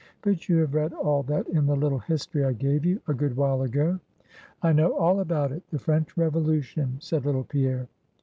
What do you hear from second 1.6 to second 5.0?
the little history I gave you, a good while ago." "I know